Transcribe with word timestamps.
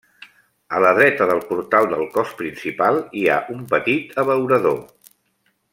A 0.77 0.79
la 0.83 0.93
dreta 0.99 1.27
del 1.31 1.41
portal 1.49 1.89
del 1.91 2.03
cos 2.15 2.33
principal 2.41 2.97
hi 3.21 3.27
ha 3.35 3.39
un 3.57 3.61
petit 3.75 4.17
abeurador. 4.25 4.83